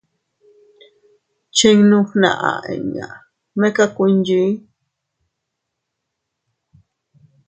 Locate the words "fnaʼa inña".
2.09-3.07